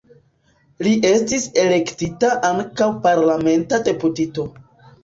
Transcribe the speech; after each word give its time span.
Li 0.87 0.93
estis 1.09 1.45
elektita 1.65 2.33
ankaŭ 2.51 2.91
parlamenta 3.07 3.85
deputito. 3.91 4.53